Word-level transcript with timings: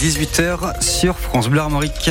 18h 0.00 0.82
sur 0.82 1.18
France 1.18 1.50
Bleu 1.50 1.60
Armorique. 1.60 2.10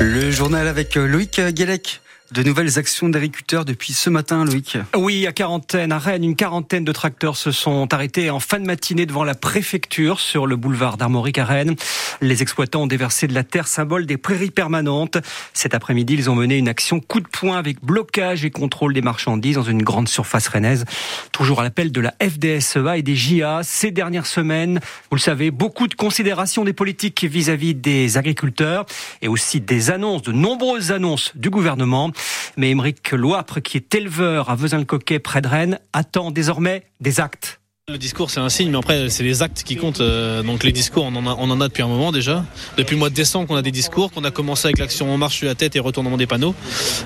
Le 0.00 0.30
journal 0.30 0.66
avec 0.66 0.94
Loïc 0.94 1.42
Guélec. 1.50 2.00
De 2.30 2.42
nouvelles 2.42 2.78
actions 2.78 3.08
d'agriculteurs 3.08 3.64
depuis 3.64 3.94
ce 3.94 4.10
matin, 4.10 4.44
Loïc. 4.44 4.76
Oui, 4.94 5.26
à 5.26 5.32
quarantaine, 5.32 5.92
à 5.92 5.98
Rennes, 5.98 6.24
une 6.24 6.36
quarantaine 6.36 6.84
de 6.84 6.92
tracteurs 6.92 7.38
se 7.38 7.52
sont 7.52 7.90
arrêtés 7.94 8.28
en 8.28 8.38
fin 8.38 8.60
de 8.60 8.66
matinée 8.66 9.06
devant 9.06 9.24
la 9.24 9.34
préfecture 9.34 10.20
sur 10.20 10.46
le 10.46 10.56
boulevard 10.56 10.98
d'Armorique 10.98 11.38
à 11.38 11.46
Rennes. 11.46 11.74
Les 12.20 12.42
exploitants 12.42 12.82
ont 12.82 12.86
déversé 12.86 13.28
de 13.28 13.34
la 13.34 13.44
terre, 13.44 13.66
symbole 13.66 14.04
des 14.04 14.18
prairies 14.18 14.50
permanentes. 14.50 15.16
Cet 15.54 15.74
après-midi, 15.74 16.14
ils 16.14 16.28
ont 16.28 16.34
mené 16.34 16.58
une 16.58 16.68
action 16.68 17.00
coup 17.00 17.20
de 17.20 17.28
poing 17.28 17.56
avec 17.56 17.82
blocage 17.82 18.44
et 18.44 18.50
contrôle 18.50 18.92
des 18.92 19.00
marchandises 19.00 19.54
dans 19.54 19.62
une 19.62 19.82
grande 19.82 20.08
surface 20.08 20.48
rennaise. 20.48 20.84
Toujours 21.32 21.60
à 21.60 21.62
l'appel 21.62 21.92
de 21.92 22.00
la 22.02 22.14
FDSEA 22.20 22.98
et 22.98 23.02
des 23.02 23.16
JA. 23.16 23.60
Ces 23.62 23.90
dernières 23.90 24.26
semaines, 24.26 24.80
vous 25.10 25.16
le 25.16 25.22
savez, 25.22 25.50
beaucoup 25.50 25.88
de 25.88 25.94
considérations 25.94 26.64
des 26.64 26.74
politiques 26.74 27.24
vis-à-vis 27.24 27.72
-vis 27.72 27.80
des 27.80 28.18
agriculteurs 28.18 28.84
et 29.22 29.28
aussi 29.28 29.62
des 29.62 29.90
annonces, 29.90 30.20
de 30.20 30.32
nombreuses 30.32 30.92
annonces 30.92 31.32
du 31.34 31.48
gouvernement. 31.48 32.12
Mais 32.56 32.70
Émeric 32.70 33.12
Loipre, 33.12 33.60
qui 33.60 33.76
est 33.76 33.94
éleveur 33.94 34.50
à 34.50 34.56
Vezin-le-Coquet 34.56 35.18
près 35.18 35.40
de 35.40 35.48
Rennes, 35.48 35.78
attend 35.92 36.30
désormais 36.30 36.84
des 37.00 37.20
actes. 37.20 37.57
Le 37.90 37.96
discours 37.96 38.30
c'est 38.30 38.40
un 38.40 38.50
signe, 38.50 38.70
mais 38.70 38.76
après 38.76 39.08
c'est 39.08 39.22
les 39.22 39.42
actes 39.42 39.62
qui 39.62 39.76
comptent. 39.76 40.02
Euh, 40.02 40.42
donc 40.42 40.62
les 40.62 40.72
discours 40.72 41.06
on 41.06 41.16
en, 41.16 41.60
a, 41.60 41.68
depuis 41.68 41.82
un 41.82 41.86
moment 41.86 42.12
déjà. 42.12 42.44
Depuis 42.76 42.92
le 42.92 42.98
mois 42.98 43.08
de 43.08 43.14
décembre 43.14 43.46
qu'on 43.46 43.56
a 43.56 43.62
des 43.62 43.70
discours, 43.70 44.12
qu'on 44.12 44.24
a 44.24 44.30
commencé 44.30 44.66
avec 44.66 44.78
l'action 44.78 45.10
en 45.10 45.16
marche 45.16 45.36
sur 45.36 45.46
la 45.46 45.54
tête 45.54 45.74
et 45.74 45.80
retournement 45.80 46.18
des 46.18 46.26
panneaux. 46.26 46.54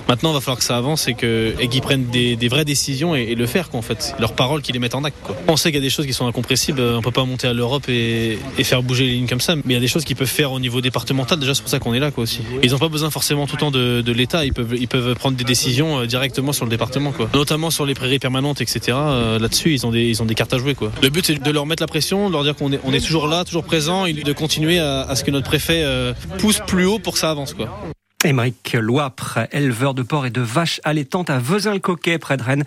Maintenant 0.09 0.31
il 0.31 0.35
va 0.35 0.41
falloir 0.41 0.59
que 0.59 0.65
ça 0.65 0.77
avance 0.77 1.07
et 1.07 1.15
qu'ils 1.15 1.81
prennent 1.83 2.07
des, 2.07 2.49
vraies 2.49 2.65
décisions 2.65 3.15
et, 3.15 3.37
le 3.37 3.47
faire 3.47 3.71
quoi 3.71 3.79
en 3.79 3.83
fait. 3.83 4.17
Leurs 4.19 4.33
paroles 4.33 4.61
qu'ils 4.61 4.73
les 4.73 4.81
mettent 4.81 4.97
en 4.97 5.05
acte. 5.05 5.19
Quoi. 5.23 5.37
On 5.47 5.57
sait 5.57 5.71
qu'il 5.71 5.79
y 5.79 5.83
a 5.83 5.87
des 5.87 5.89
choses 5.89 6.05
qui 6.05 6.13
sont 6.13 6.27
incompressibles. 6.27 6.81
On 6.81 7.01
peut 7.01 7.13
pas 7.13 7.25
monter 7.25 7.47
à 7.47 7.53
l'Europe 7.53 7.89
et, 7.89 8.39
faire 8.65 8.83
bouger 8.83 9.05
les 9.05 9.13
lignes 9.13 9.29
comme 9.29 9.41
ça. 9.41 9.55
Mais 9.55 9.63
il 9.67 9.75
y 9.75 9.77
a 9.77 9.81
des 9.81 9.87
choses 9.87 10.05
qu'ils 10.05 10.17
peuvent 10.17 10.27
faire 10.27 10.51
au 10.51 10.59
niveau 10.59 10.81
départemental. 10.81 11.39
Déjà 11.39 11.55
c'est 11.55 11.63
pour 11.63 11.71
ça 11.71 11.79
qu'on 11.79 11.95
est 11.95 12.01
là 12.01 12.11
quoi 12.11 12.25
aussi. 12.25 12.41
Ils 12.65 12.73
n'ont 12.73 12.79
pas 12.79 12.89
besoin 12.89 13.11
forcément 13.11 13.47
tout 13.47 13.55
le 13.55 13.61
temps 13.61 13.71
de, 13.71 14.13
l'État. 14.13 14.45
Ils 14.45 14.53
peuvent 14.53 14.75
ils 14.77 14.89
peuvent 14.89 15.15
prendre 15.15 15.37
des 15.37 15.45
décisions 15.45 16.01
euh, 16.01 16.07
directement 16.07 16.53
sur 16.53 16.65
le 16.65 16.71
département 16.73 17.13
quoi. 17.13 17.31
Notamment 17.35 17.71
sur 17.71 17.87
les 17.87 17.95
prairies 17.95 18.19
permanentes 18.19 18.61
etc. 18.61 18.81
Euh, 18.91 19.39
Là-dessus 19.39 19.75
ils 19.75 19.87
ont 19.87 19.93
des 19.93 20.09
ils 20.09 20.21
ont 20.21 20.27
des 20.27 20.35
cartes 20.35 20.53
à 20.53 20.59
jouer 20.59 20.72
Le 21.03 21.09
but 21.09 21.27
c'est 21.27 21.43
de 21.43 21.51
leur 21.51 21.67
mettre 21.67 21.83
la 21.83 21.87
pression, 21.87 22.29
de 22.29 22.33
leur 22.33 22.45
dire 22.45 22.55
qu'on 22.57 22.73
est, 22.73 23.01
toujours 23.01 23.27
là, 23.27 23.45
toujours 23.45 23.65
présent, 23.65 24.07
et 24.07 24.13
de 24.13 24.33
continuer 24.33 24.79
à, 24.79 25.15
ce 25.15 25.25
que 25.25 25.31
notre 25.31 25.47
préfet 25.47 25.83
euh, 25.85 26.13
pousse 26.39 26.61
plus 26.67 26.87
haut 26.87 26.99
pour 26.99 27.15
que 27.15 27.19
ça 27.19 27.31
avance. 27.31 27.55
Émeric 28.25 28.75
Loipre, 28.75 29.41
éleveur 29.53 29.95
de 29.95 30.03
porcs 30.03 30.27
et 30.27 30.31
de 30.31 30.41
vaches 30.41 30.81
allaitantes 30.85 31.31
à 31.31 31.39
Vezin-le-Coquet, 31.39 32.19
près 32.19 32.37
de 32.37 32.43
Rennes. 32.43 32.65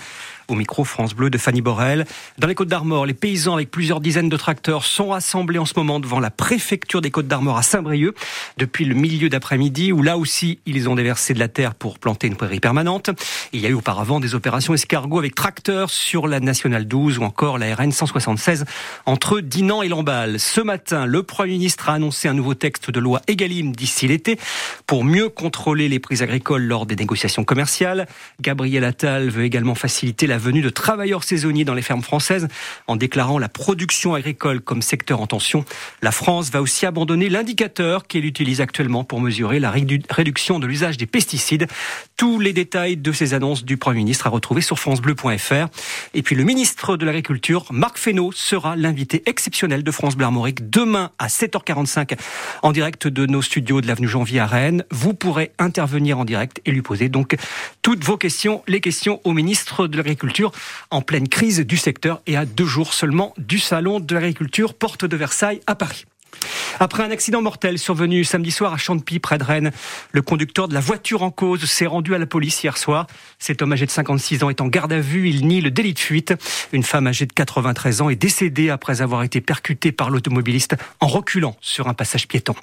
Au 0.48 0.54
micro 0.54 0.84
France 0.84 1.16
Bleu 1.16 1.32
de 1.32 1.40
Fanny 1.40 1.62
Borel. 1.62 2.06
Dans 2.38 2.48
les 2.48 2.54
Côtes 2.54 2.68
d'Armor, 2.68 3.08
les 3.08 3.16
paysans 3.16 3.56
avec 3.56 3.72
plusieurs 3.72 4.00
dizaines 4.00 4.30
de 4.30 4.38
tracteurs 4.38 4.84
sont 4.84 5.08
rassemblés 5.08 5.58
en 5.58 5.66
ce 5.66 5.74
moment 5.76 6.00
devant 6.00 6.20
la 6.20 6.30
préfecture 6.30 7.02
des 7.02 7.10
Côtes 7.10 7.28
d'Armor 7.28 7.58
à 7.58 7.64
Saint-Brieuc 7.64 8.14
depuis 8.58 8.86
le 8.86 8.94
milieu 8.94 9.28
d'après-midi 9.28 9.92
où 9.92 10.04
là 10.04 10.20
aussi 10.20 10.60
ils 10.68 10.88
ont 10.88 10.94
déversé 10.94 11.34
de 11.34 11.40
la 11.40 11.48
terre 11.48 11.74
pour 11.74 11.98
planter 11.98 12.28
une 12.28 12.36
prairie 12.36 12.60
permanente. 12.60 13.10
Il 13.54 13.62
y 13.62 13.66
a 13.66 13.70
eu 13.70 13.74
auparavant 13.74 14.20
des 14.20 14.36
opérations 14.36 14.76
escargots 14.76 15.18
avec 15.18 15.34
tracteurs 15.34 15.90
sur 15.90 16.28
la 16.28 16.40
Nationale 16.40 16.88
12 16.88 17.18
ou 17.18 17.24
encore 17.24 17.58
la 17.58 17.74
RN 17.74 17.92
176 17.92 18.66
entre 19.08 19.40
Dinan 19.40 19.82
et 19.82 19.88
Lamballe. 19.88 20.40
Ce 20.40 20.62
matin, 20.62 21.08
le 21.08 21.24
Premier 21.24 21.54
ministre 21.54 21.90
a 21.90 21.94
annoncé 21.94 22.28
un 22.28 22.36
nouveau 22.36 22.54
texte 22.54 22.92
de 22.92 23.00
loi 23.00 23.20
Egalim 23.28 23.76
d'ici 23.76 24.08
l'été 24.08 24.38
pour 24.86 25.04
mieux 25.04 25.30
contrôler 25.46 25.90
les 25.90 26.00
prix 26.00 26.24
agricoles 26.24 26.64
lors 26.64 26.88
des 26.88 26.96
négociations 26.96 27.44
commerciales. 27.44 28.08
Gabriel 28.42 28.84
Attal 28.84 29.30
veut 29.30 29.44
également 29.44 29.76
faciliter 29.76 30.26
la 30.26 30.40
venue 30.40 30.64
de 30.64 30.72
travailleurs 30.72 31.24
saisonniers 31.24 31.66
dans 31.66 31.76
les 31.76 31.84
fermes 31.84 32.02
françaises 32.02 32.48
en 32.88 32.96
déclarant 32.96 33.38
la 33.38 33.48
production 33.48 34.16
agricole 34.16 34.60
comme 34.60 34.82
secteur 34.82 35.22
en 35.22 35.28
tension. 35.28 35.64
La 36.02 36.12
France 36.12 36.50
va 36.50 36.64
aussi 36.64 36.88
abandonner 36.88 37.30
l'indicateur 37.30 38.08
qu'elle 38.08 38.26
utilise 38.26 38.60
actuellement 38.60 39.04
pour 39.04 39.22
mesurer 39.22 39.60
la 39.60 39.70
réduction 39.70 40.58
de 40.58 40.66
l'usage 40.66 40.98
des 40.98 41.06
pesticides. 41.06 41.68
Tous 42.18 42.40
les 42.40 42.52
détails 42.52 42.98
de 42.98 43.12
ces 43.12 43.36
annonces 43.36 43.64
du 43.64 43.78
Premier 43.78 44.00
ministre 44.00 44.26
à 44.26 44.32
retrouver 44.32 44.62
sur 44.62 44.80
francebleu.fr. 44.80 45.68
Et 46.16 46.24
puis 46.24 46.36
le 46.36 46.44
ministre 46.44 46.98
de 46.98 47.06
l'Agriculture, 47.06 47.68
Marc 47.70 48.00
Fesneau, 48.00 48.32
sera 48.32 48.76
l'invité 48.76 49.22
exceptionnel 49.28 49.84
de 49.84 49.92
France 49.92 50.16
Bleu 50.16 50.26
Armorique 50.26 50.72
demain 50.72 51.12
à 51.20 51.28
7h45 51.28 52.18
en 52.64 52.72
direct 52.72 53.08
de 53.08 53.28
nos 53.28 53.44
studios 53.44 53.82
de 53.82 53.88
l'avenue 53.88 54.08
Janvier 54.08 54.40
à 54.40 54.48
Rennes. 54.48 54.86
Vous 54.90 55.14
pourrez 55.14 55.35
intervenir 55.60 56.20
en 56.20 56.26
direct 56.26 56.62
et 56.66 56.72
lui 56.72 56.82
poser 56.82 57.10
donc 57.10 57.36
toutes 57.82 58.04
vos 58.04 58.18
questions, 58.18 58.64
les 58.68 58.82
questions 58.82 59.22
au 59.24 59.34
ministre 59.34 59.88
de 59.88 59.98
l'Agriculture 59.98 60.52
en 60.92 61.02
pleine 61.02 61.28
crise 61.28 61.60
du 61.60 61.78
secteur 61.78 62.22
et 62.28 62.38
à 62.38 62.46
deux 62.46 62.66
jours 62.66 62.94
seulement 62.94 63.34
du 63.38 63.60
salon 63.60 64.00
de 64.00 64.14
l'agriculture 64.14 64.74
porte 64.74 65.06
de 65.06 65.16
Versailles 65.16 65.62
à 65.68 65.76
Paris. 65.76 66.06
Après 66.80 67.04
un 67.04 67.12
accident 67.12 67.42
mortel 67.42 67.80
survenu 67.80 68.26
samedi 68.26 68.52
soir 68.52 68.74
à 68.74 68.78
Champy, 68.78 69.20
près 69.20 69.38
de 69.38 69.44
Rennes, 69.44 69.72
le 70.12 70.22
conducteur 70.22 70.68
de 70.68 70.74
la 70.74 70.82
voiture 70.82 71.24
en 71.24 71.32
cause 71.32 71.64
s'est 71.64 71.86
rendu 71.86 72.14
à 72.14 72.18
la 72.18 72.26
police 72.26 72.62
hier 72.64 72.78
soir. 72.78 73.08
Cet 73.40 73.62
homme 73.62 73.72
âgé 73.72 73.86
de 73.86 73.92
56 73.92 74.44
ans 74.44 74.50
est 74.50 74.60
en 74.60 74.68
garde 74.68 74.92
à 74.92 75.00
vue. 75.00 75.30
Il 75.30 75.48
nie 75.48 75.62
le 75.62 75.72
délit 75.72 75.94
de 75.94 76.00
fuite. 76.00 76.34
Une 76.74 76.84
femme 76.84 77.08
âgée 77.08 77.26
de 77.26 77.34
93 77.34 78.02
ans 78.02 78.10
est 78.10 78.16
décédée 78.16 78.70
après 78.70 79.02
avoir 79.02 79.24
été 79.24 79.40
percutée 79.40 79.94
par 79.94 80.10
l'automobiliste 80.10 80.76
en 81.00 81.08
reculant 81.08 81.56
sur 81.62 81.88
un 81.88 81.94
passage 81.94 82.28
piéton. 82.28 82.56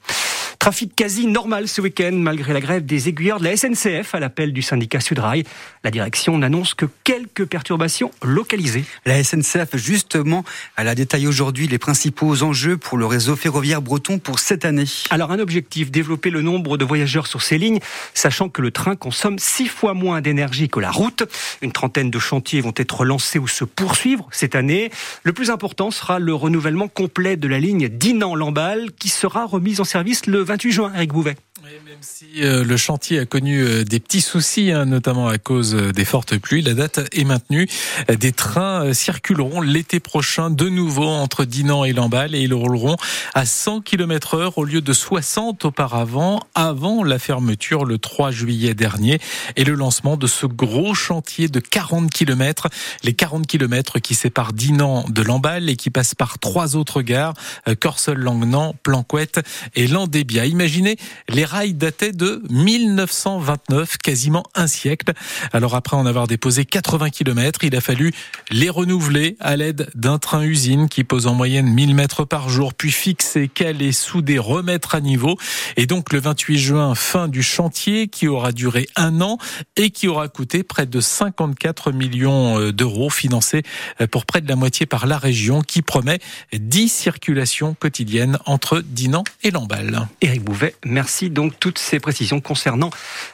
Trafic 0.59 0.94
quasi 0.94 1.27
normal 1.27 1.67
ce 1.67 1.81
week-end, 1.81 2.12
malgré 2.12 2.53
la 2.53 2.61
grève 2.61 2.84
des 2.84 3.09
aiguilleurs 3.09 3.41
de 3.41 3.44
la 3.44 3.56
SNCF 3.56 4.15
à 4.15 4.21
l'appel 4.21 4.53
du 4.53 4.62
syndicat 4.62 5.00
Sudrail. 5.00 5.44
La 5.83 5.91
direction 5.91 6.39
n'annonce 6.39 6.75
que 6.75 6.87
quelques 7.03 7.47
perturbations 7.47 8.12
localisées. 8.23 8.84
La 9.05 9.25
SNCF, 9.25 9.77
justement, 9.77 10.44
elle 10.77 10.89
a 10.89 10.94
détaillé 10.94 11.27
aujourd'hui 11.27 11.67
les 11.67 11.79
principaux 11.79 12.43
enjeux 12.43 12.77
pour 12.77 12.97
le 12.99 13.06
réseau 13.06 13.34
ferroviaire 13.34 13.83
breton 13.83 14.01
pour 14.02 14.38
cette 14.38 14.64
année. 14.64 14.84
Alors, 15.10 15.30
un 15.30 15.38
objectif, 15.38 15.90
développer 15.90 16.30
le 16.30 16.42
nombre 16.42 16.76
de 16.76 16.84
voyageurs 16.84 17.26
sur 17.26 17.42
ces 17.42 17.58
lignes, 17.58 17.80
sachant 18.14 18.48
que 18.48 18.60
le 18.60 18.70
train 18.70 18.96
consomme 18.96 19.38
six 19.38 19.68
fois 19.68 19.94
moins 19.94 20.20
d'énergie 20.20 20.68
que 20.68 20.80
la 20.80 20.90
route. 20.90 21.22
Une 21.62 21.72
trentaine 21.72 22.10
de 22.10 22.18
chantiers 22.18 22.60
vont 22.60 22.74
être 22.76 23.04
lancés 23.04 23.38
ou 23.38 23.48
se 23.48 23.64
poursuivre 23.64 24.28
cette 24.32 24.54
année. 24.54 24.90
Le 25.22 25.32
plus 25.32 25.50
important 25.50 25.90
sera 25.90 26.18
le 26.18 26.34
renouvellement 26.34 26.88
complet 26.88 27.36
de 27.36 27.48
la 27.48 27.58
ligne 27.58 27.88
Dinan-Lamballe, 27.88 28.92
qui 28.92 29.08
sera 29.08 29.46
remise 29.46 29.80
en 29.80 29.84
service 29.84 30.26
le 30.26 30.42
28 30.42 30.72
juin, 30.72 30.92
avec 30.94 31.12
Bouvet. 31.12 31.36
Même 31.72 31.97
si 32.03 32.44
euh, 32.44 32.65
le 32.65 32.77
chantier 32.77 33.19
a 33.19 33.25
connu 33.25 33.62
euh, 33.62 33.83
des 33.83 33.99
petits 33.99 34.21
soucis, 34.21 34.72
hein, 34.72 34.84
notamment 34.84 35.28
à 35.28 35.38
cause 35.38 35.75
euh, 35.75 35.91
des 35.91 36.05
fortes 36.05 36.37
pluies, 36.37 36.60
la 36.60 36.75
date 36.75 37.00
est 37.12 37.25
maintenue. 37.25 37.66
Des 38.19 38.33
trains 38.33 38.93
circuleront 38.93 39.62
l'été 39.62 39.99
prochain 39.99 40.50
de 40.50 40.69
nouveau 40.69 41.06
entre 41.06 41.47
Dinan 41.47 41.84
et 41.84 41.94
Lamballe 41.94 42.34
et 42.34 42.41
ils 42.41 42.53
rouleront 42.53 42.97
à 43.32 43.47
100 43.47 43.81
km 43.81 44.34
heure 44.34 44.59
au 44.59 44.65
lieu 44.65 44.82
de 44.82 44.93
60 44.93 45.65
auparavant, 45.65 46.41
avant 46.55 47.05
la 47.05 47.19
fermeture 47.19 47.87
le 47.87 47.97
3 47.97 48.32
juillet 48.32 48.75
dernier 48.75 49.19
et 49.56 49.65
le 49.65 49.75
lancement 49.75 50.19
de 50.19 50.27
ce 50.27 50.44
gros 50.44 50.94
chantier 50.94 51.49
de 51.49 51.61
40 51.61 52.11
km. 52.11 52.69
Les 53.03 53.15
40 53.15 53.47
km 53.47 53.99
qui 53.99 54.15
séparent 54.15 54.53
Dinan 54.53 55.06
de 55.09 55.22
Lamballe 55.22 55.71
et 55.71 55.77
qui 55.77 55.88
passent 55.88 56.15
par 56.15 56.38
trois 56.38 56.77
autres 56.77 57.00
gares, 57.00 57.34
Corseul-Languenan, 57.81 58.75
Planquette 58.82 59.41
et 59.75 59.87
Landébia. 59.87 60.44
Imaginez 60.44 60.97
les 61.28 61.44
rails 61.44 61.62
dataient 61.71 62.12
de 62.12 62.43
1929, 62.50 63.99
quasiment 63.99 64.45
un 64.55 64.67
siècle. 64.67 65.12
Alors 65.53 65.75
après 65.75 65.97
en 65.97 66.06
avoir 66.06 66.27
déposé 66.27 66.65
80 66.65 67.11
km, 67.11 67.65
il 67.65 67.77
a 67.77 67.81
fallu 67.81 68.12
les 68.50 68.71
renouveler 68.71 69.37
à 69.41 69.56
l'aide 69.56 69.89
d'un 69.95 70.19
train-usine 70.19 70.89
qui 70.89 71.05
pose 71.05 71.27
en 71.27 71.34
moyenne 71.34 71.67
1000 71.67 71.95
mètres 71.95 72.25
par 72.25 72.49
jour, 72.49 72.75
puis 72.75 72.91
fixer, 72.91 73.49
caler, 73.49 73.93
souder, 73.93 74.39
remettre 74.39 74.95
à 74.95 75.00
niveau. 75.00 75.37
Et 75.77 75.87
donc 75.87 76.12
le 76.12 76.21
28 76.21 76.59
juin, 76.59 76.95
fin 76.95 77.28
du 77.28 77.43
chantier 77.43 78.09
qui 78.09 78.29
aura 78.29 78.53
duré 78.53 78.89
un 78.97 79.21
an 79.21 79.39
et 79.77 79.91
qui 79.91 80.09
aura 80.09 80.29
coûté 80.29 80.62
près 80.62 80.87
de 80.87 81.00
54 81.00 81.93
millions 81.93 82.59
euh, 82.59 82.73
d'euros 82.73 83.11
financés 83.11 83.62
euh, 84.00 84.06
pour 84.06 84.26
près 84.26 84.41
de 84.41 84.49
la 84.49 84.56
moitié 84.56 84.87
par 84.87 85.06
la 85.06 85.19
région 85.19 85.62
qui 85.62 85.82
promet 85.82 86.19
10 86.53 86.88
circulations 86.88 87.75
quotidiennes 87.75 88.38
entre 88.47 88.81
Dinan 88.81 89.25
et 89.43 89.50
Lamballe. 89.50 90.08
Éric 90.20 90.43
Bouvet, 90.43 90.75
merci 90.85 91.31
donc 91.31 91.51
toutes 91.52 91.78
ces 91.78 92.00
précisions 92.00 92.40
concernant 92.40 92.90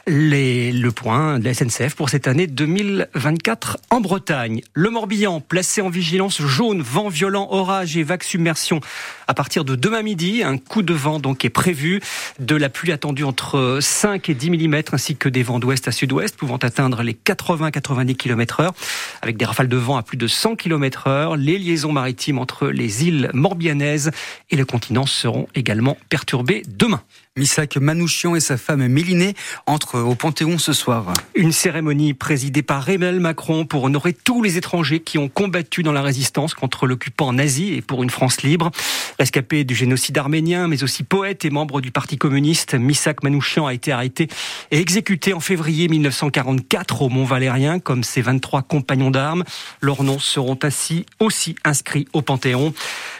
le 0.07 0.89
point 0.89 1.39
de 1.39 1.45
la 1.45 1.53
SNCF 1.53 1.95
pour 1.95 2.09
cette 2.09 2.27
année 2.27 2.47
2024 2.47 3.77
en 3.89 4.01
Bretagne. 4.01 4.61
Le 4.73 4.89
Morbihan, 4.89 5.41
placé 5.41 5.81
en 5.81 5.89
vigilance 5.89 6.41
jaune, 6.41 6.81
vent 6.81 7.09
violent, 7.09 7.47
orage 7.51 7.97
et 7.97 8.03
vague 8.03 8.23
submersion. 8.23 8.79
À 9.27 9.33
partir 9.33 9.65
de 9.65 9.75
demain 9.75 10.01
midi, 10.01 10.43
un 10.43 10.57
coup 10.57 10.81
de 10.81 10.93
vent 10.93 11.19
donc 11.19 11.45
est 11.45 11.49
prévu, 11.49 12.01
de 12.39 12.55
la 12.55 12.69
pluie 12.69 12.91
attendue 12.91 13.23
entre 13.23 13.79
5 13.81 14.29
et 14.29 14.33
10 14.33 14.51
mm, 14.51 14.81
ainsi 14.91 15.15
que 15.15 15.29
des 15.29 15.43
vents 15.43 15.59
d'ouest 15.59 15.87
à 15.87 15.91
sud-ouest 15.91 16.35
pouvant 16.35 16.57
atteindre 16.57 17.03
les 17.03 17.13
80-90 17.13 18.15
km 18.15 18.59
heure, 18.61 18.73
avec 19.21 19.37
des 19.37 19.45
rafales 19.45 19.67
de 19.67 19.77
vent 19.77 19.97
à 19.97 20.03
plus 20.03 20.17
de 20.17 20.27
100 20.27 20.55
km 20.55 21.07
heure. 21.07 21.37
Les 21.37 21.57
liaisons 21.57 21.91
maritimes 21.91 22.39
entre 22.39 22.67
les 22.67 23.05
îles 23.05 23.29
morbihanaises 23.33 24.11
et 24.49 24.55
le 24.55 24.65
continent 24.65 25.05
seront 25.05 25.47
également 25.55 25.97
perturbées 26.09 26.63
demain. 26.67 27.01
Missak 27.39 27.77
Manouchian 27.77 28.35
et 28.35 28.41
sa 28.41 28.57
femme 28.57 28.85
Mélinée 28.85 29.33
entrent 29.65 29.97
au 29.97 30.13
Panthéon 30.13 30.57
ce 30.57 30.73
soir. 30.73 31.13
Une 31.35 31.53
cérémonie 31.53 32.13
présidée 32.13 32.63
par 32.63 32.89
Emmanuel 32.89 33.21
Macron 33.21 33.63
pour 33.63 33.85
honorer 33.85 34.11
tous 34.11 34.43
les 34.43 34.57
étrangers 34.57 34.99
qui 34.99 35.17
ont 35.17 35.29
combattu 35.29 35.81
dans 35.81 35.93
la 35.93 36.01
résistance 36.01 36.53
contre 36.53 36.85
l'occupant 36.85 37.31
nazi 37.31 37.73
et 37.75 37.81
pour 37.81 38.03
une 38.03 38.09
France 38.09 38.41
libre. 38.41 38.71
Rescapé 39.19 39.63
du 39.63 39.73
génocide 39.73 40.17
arménien, 40.17 40.67
mais 40.67 40.83
aussi 40.83 41.03
poète 41.03 41.45
et 41.45 41.49
membre 41.49 41.79
du 41.79 41.91
Parti 41.91 42.17
communiste, 42.17 42.73
Missak 42.73 43.23
Manouchian 43.23 43.67
a 43.67 43.73
été 43.73 43.93
arrêté 43.93 44.27
et 44.71 44.79
exécuté 44.79 45.33
en 45.33 45.39
février 45.39 45.87
1944 45.87 47.03
au 47.03 47.09
Mont-Valérien, 47.09 47.79
comme 47.79 48.03
ses 48.03 48.21
23 48.21 48.63
compagnons 48.63 49.11
d'armes. 49.11 49.45
Leurs 49.79 50.03
noms 50.03 50.19
seront 50.19 50.59
ainsi 50.63 51.05
aussi 51.21 51.55
inscrits 51.63 52.05
au 52.11 52.21
Panthéon. 52.21 52.73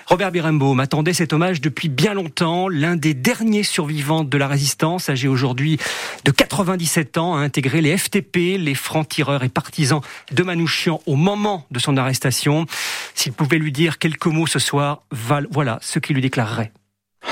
Robert 0.07 0.31
Birembaum 0.31 0.75
m'attendait 0.75 1.13
cet 1.13 1.33
hommage 1.33 1.62
depuis 1.62 1.88
bien 1.88 2.16
longtemps. 2.16 2.68
L'un 2.68 2.95
des 2.95 3.13
derniers 3.13 3.63
survivants 3.63 4.09
de 4.10 4.38
la 4.38 4.48
résistance, 4.48 5.10
âgé 5.10 5.28
aujourd'hui 5.28 5.78
de 6.26 6.32
97 6.32 7.18
ans, 7.18 7.36
a 7.36 7.40
intégré 7.40 7.82
les 7.82 7.96
FTP, 7.96 8.58
les 8.58 8.74
francs-tireurs 8.74 9.44
et 9.44 9.50
partisans 9.50 10.02
de 10.32 10.44
Manouchian 10.44 11.00
au 11.06 11.16
moment 11.16 11.68
de 11.70 11.80
son 11.80 11.96
arrestation. 11.96 12.66
S'il 13.14 13.34
pouvait 13.34 13.60
lui 13.60 13.72
dire 13.72 14.00
quelques 14.00 14.26
mots 14.26 14.48
ce 14.48 14.60
soir, 14.60 15.04
voilà 15.12 15.78
ce 15.82 16.00
qu'il 16.00 16.16
lui 16.16 16.22
déclarerait. 16.22 16.72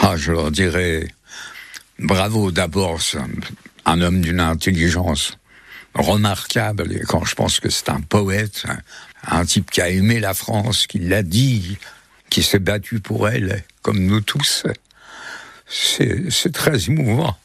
Ah, 0.02 0.16
je 0.18 0.32
leur 0.32 0.52
dirais 0.52 1.08
bravo 2.00 2.52
d'abord, 2.52 3.00
un 3.86 4.02
homme 4.02 4.22
d'une 4.22 4.40
intelligence 4.40 5.38
remarquable. 5.96 6.94
Et 6.94 7.00
quand 7.00 7.26
je 7.26 7.36
pense 7.36 7.60
que 7.60 7.70
c'est 7.70 7.90
un 7.90 8.02
poète, 8.02 8.66
un 9.26 9.46
type 9.46 9.72
qui 9.72 9.82
a 9.82 9.90
aimé 9.90 10.20
la 10.20 10.34
France, 10.34 10.86
qui 10.88 11.00
l'a 11.00 11.24
dit, 11.24 11.78
qui 12.30 12.44
s'est 12.44 12.60
battu 12.60 13.00
pour 13.00 13.28
elle, 13.30 13.64
comme 13.82 14.06
nous 14.06 14.22
tous. 14.22 14.64
C'est 15.70 16.52
très 16.54 16.86
émouvant. 16.88 17.38